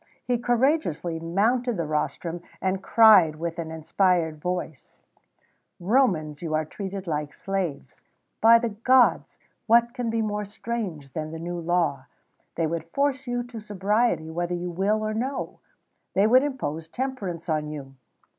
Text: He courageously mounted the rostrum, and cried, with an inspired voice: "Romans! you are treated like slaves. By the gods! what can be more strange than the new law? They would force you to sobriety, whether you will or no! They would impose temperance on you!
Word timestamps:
He 0.25 0.39
courageously 0.39 1.19
mounted 1.19 1.77
the 1.77 1.85
rostrum, 1.85 2.41
and 2.59 2.81
cried, 2.81 3.35
with 3.35 3.59
an 3.59 3.69
inspired 3.69 4.41
voice: 4.41 4.99
"Romans! 5.79 6.41
you 6.41 6.55
are 6.55 6.65
treated 6.65 7.05
like 7.05 7.35
slaves. 7.35 8.01
By 8.41 8.57
the 8.57 8.69
gods! 8.69 9.37
what 9.67 9.93
can 9.93 10.09
be 10.09 10.23
more 10.23 10.43
strange 10.43 11.13
than 11.13 11.29
the 11.29 11.37
new 11.37 11.59
law? 11.59 12.05
They 12.55 12.65
would 12.65 12.85
force 12.89 13.27
you 13.27 13.43
to 13.43 13.59
sobriety, 13.59 14.31
whether 14.31 14.55
you 14.55 14.71
will 14.71 15.03
or 15.05 15.13
no! 15.13 15.59
They 16.15 16.25
would 16.25 16.41
impose 16.41 16.87
temperance 16.87 17.47
on 17.47 17.67
you! 17.67 17.93